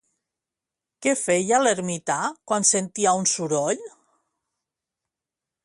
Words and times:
Què 1.05 1.11
feia 1.23 1.59
l'ermità 1.65 2.17
quan 2.53 2.65
sentia 2.71 3.13
un 3.21 3.29
soroll? 3.35 3.85